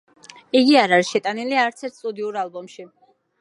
[0.59, 2.89] იგი არ არის შეტანილი არც ერთ სტუდიურ ალბომში.